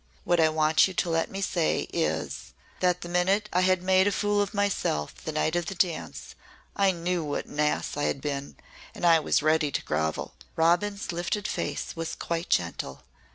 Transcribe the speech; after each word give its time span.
What 0.23 0.39
I 0.39 0.49
want 0.49 0.87
you 0.87 0.95
to 0.95 1.11
let 1.11 1.29
me 1.29 1.41
say 1.41 1.81
is, 1.93 2.53
that 2.79 3.01
the 3.01 3.07
minute 3.07 3.47
I 3.53 3.61
had 3.61 3.83
made 3.83 4.07
a 4.07 4.11
fool 4.11 4.41
of 4.41 4.51
myself 4.51 5.13
the 5.23 5.31
night 5.31 5.55
of 5.55 5.67
the 5.67 5.75
dance, 5.75 6.33
I 6.75 6.89
knew 6.89 7.23
what 7.23 7.45
an 7.45 7.59
ass 7.59 7.95
I 7.95 8.05
had 8.05 8.19
been 8.19 8.57
and 8.95 9.05
I 9.05 9.19
was 9.19 9.43
ready 9.43 9.69
to 9.69 9.83
grovel." 9.85 10.33
Robin's 10.55 11.11
lifted 11.11 11.47
face 11.47 11.95
was 11.95 12.15
quite 12.15 12.49
gentle. 12.49 13.03